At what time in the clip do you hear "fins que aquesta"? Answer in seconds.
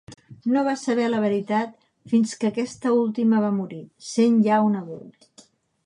2.13-2.95